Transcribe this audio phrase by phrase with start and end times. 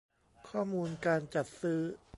[0.49, 1.81] ข้อมูลการจัดซื้อ